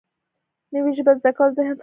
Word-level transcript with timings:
نوې 0.73 0.91
ژبه 0.97 1.13
زده 1.19 1.31
کول 1.37 1.49
ذهن 1.57 1.67
فعال 1.67 1.75
ساتي 1.75 1.79